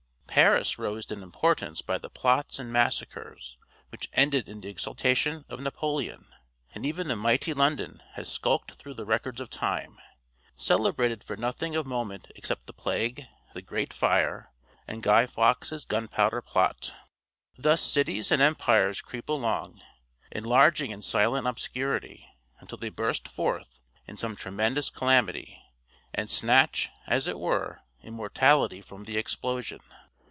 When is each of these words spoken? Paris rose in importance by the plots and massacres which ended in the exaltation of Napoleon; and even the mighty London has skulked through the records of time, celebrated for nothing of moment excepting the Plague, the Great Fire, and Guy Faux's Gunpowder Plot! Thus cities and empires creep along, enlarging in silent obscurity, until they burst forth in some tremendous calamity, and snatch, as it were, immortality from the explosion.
Paris 0.33 0.79
rose 0.79 1.11
in 1.11 1.21
importance 1.21 1.81
by 1.81 1.97
the 1.97 2.09
plots 2.09 2.57
and 2.57 2.71
massacres 2.71 3.57
which 3.89 4.07
ended 4.13 4.47
in 4.47 4.61
the 4.61 4.69
exaltation 4.69 5.43
of 5.49 5.59
Napoleon; 5.59 6.25
and 6.73 6.85
even 6.85 7.09
the 7.09 7.17
mighty 7.17 7.53
London 7.53 8.01
has 8.13 8.31
skulked 8.31 8.71
through 8.75 8.93
the 8.93 9.03
records 9.03 9.41
of 9.41 9.49
time, 9.49 9.99
celebrated 10.55 11.21
for 11.21 11.35
nothing 11.35 11.75
of 11.75 11.85
moment 11.85 12.31
excepting 12.33 12.65
the 12.67 12.71
Plague, 12.71 13.27
the 13.53 13.61
Great 13.61 13.91
Fire, 13.91 14.53
and 14.87 15.03
Guy 15.03 15.25
Faux's 15.27 15.83
Gunpowder 15.83 16.41
Plot! 16.41 16.95
Thus 17.57 17.81
cities 17.81 18.31
and 18.31 18.41
empires 18.41 19.01
creep 19.01 19.27
along, 19.27 19.81
enlarging 20.31 20.91
in 20.91 21.01
silent 21.01 21.45
obscurity, 21.45 22.25
until 22.57 22.77
they 22.77 22.87
burst 22.89 23.27
forth 23.27 23.81
in 24.07 24.15
some 24.15 24.37
tremendous 24.37 24.89
calamity, 24.89 25.61
and 26.13 26.29
snatch, 26.29 26.87
as 27.05 27.27
it 27.27 27.37
were, 27.37 27.81
immortality 28.01 28.81
from 28.81 29.03
the 29.03 29.17
explosion. 29.17 29.81